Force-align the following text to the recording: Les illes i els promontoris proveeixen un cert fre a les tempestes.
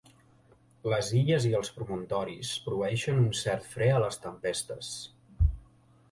Les 0.91 1.09
illes 1.17 1.43
i 1.49 1.51
els 1.57 1.67
promontoris 1.75 2.53
proveeixen 2.69 3.19
un 3.23 3.27
cert 3.41 3.67
fre 3.75 3.91
a 3.97 4.01
les 4.05 4.17
tempestes. 4.25 4.89